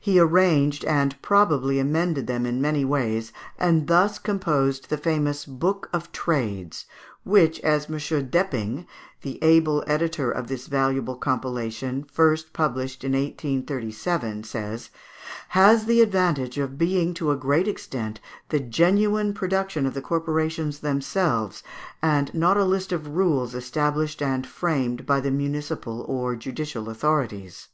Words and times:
He 0.00 0.18
arranged 0.18 0.84
and 0.86 1.14
probably 1.22 1.78
amended 1.78 2.26
them 2.26 2.46
in 2.46 2.60
many 2.60 2.84
ways, 2.84 3.32
and 3.56 3.86
thus 3.86 4.18
composed 4.18 4.90
the 4.90 4.96
famous 4.98 5.46
"Book 5.46 5.88
of 5.92 6.10
Trades," 6.10 6.86
which, 7.22 7.60
as 7.60 7.84
M. 7.88 7.92
Depping, 7.96 8.86
the 9.20 9.40
able 9.40 9.84
editor 9.86 10.32
of 10.32 10.48
this 10.48 10.66
valuable 10.66 11.14
compilation, 11.14 12.02
first 12.10 12.52
published 12.52 13.04
in 13.04 13.12
1837, 13.12 14.42
says, 14.42 14.90
"has 15.50 15.86
the 15.86 16.00
advantage 16.00 16.58
of 16.58 16.76
being 16.76 17.14
to 17.14 17.30
a 17.30 17.36
great 17.36 17.68
extent 17.68 18.18
the 18.48 18.58
genuine 18.58 19.32
production 19.32 19.86
of 19.86 19.94
the 19.94 20.02
corporations 20.02 20.80
themselves, 20.80 21.62
and 22.02 22.34
not 22.34 22.56
a 22.56 22.64
list 22.64 22.90
of 22.90 23.06
rules 23.06 23.54
established 23.54 24.20
and 24.20 24.44
framed 24.44 25.06
by 25.06 25.20
the 25.20 25.30
municipal 25.30 26.00
or 26.08 26.34
judicial 26.34 26.90
authorities." 26.90 27.68